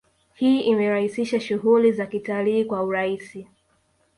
[0.33, 3.47] Hii imerahisisha shughuli za kitalii kwa urahisi